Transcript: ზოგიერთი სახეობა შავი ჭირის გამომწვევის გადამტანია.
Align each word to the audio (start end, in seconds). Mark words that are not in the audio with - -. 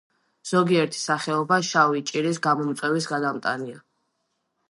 ზოგიერთი 0.51 0.99
სახეობა 1.01 1.59
შავი 1.67 2.01
ჭირის 2.11 2.41
გამომწვევის 2.47 3.09
გადამტანია. 3.13 3.79